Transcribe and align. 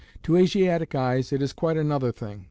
To 0.23 0.35
Asiatic 0.35 0.95
eyes 0.95 1.31
it 1.31 1.43
is 1.43 1.53
quite 1.53 1.77
another 1.77 2.11
thing. 2.11 2.39